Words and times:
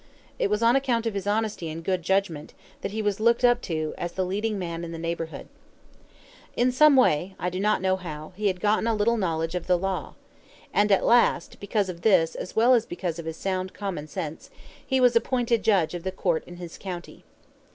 It 0.39 0.49
was 0.49 0.63
on 0.63 0.75
account 0.75 1.05
of 1.05 1.13
his 1.13 1.27
honesty 1.27 1.69
and 1.69 1.83
good 1.83 2.01
judgment 2.01 2.55
that 2.81 2.89
he 2.89 3.03
was 3.03 3.19
looked 3.19 3.45
up 3.45 3.61
to 3.69 3.93
as 3.99 4.13
the 4.13 4.25
leading 4.25 4.57
man 4.57 4.83
in 4.83 4.91
the 4.91 4.97
neighborhood. 4.97 5.47
In 6.55 6.71
some 6.71 6.95
way, 6.95 7.35
I 7.37 7.51
do 7.51 7.59
not 7.59 7.83
know 7.83 7.97
how, 7.97 8.33
he 8.35 8.47
had 8.47 8.59
gotten 8.59 8.87
a 8.87 8.95
little 8.95 9.15
knowledge 9.15 9.53
of 9.53 9.67
the 9.67 9.77
law. 9.77 10.15
And 10.73 10.91
at 10.91 11.05
last, 11.05 11.59
because 11.59 11.87
of 11.87 12.01
this 12.01 12.33
as 12.33 12.55
well 12.55 12.73
as 12.73 12.87
because 12.87 13.19
of 13.19 13.25
his 13.27 13.37
sound 13.37 13.75
common 13.75 14.07
sense, 14.07 14.49
he 14.83 14.99
was 14.99 15.15
appointed 15.15 15.61
judge 15.61 15.93
of 15.93 16.01
the 16.01 16.11
court 16.11 16.43
in 16.47 16.57
his 16.57 16.79
county. 16.79 17.23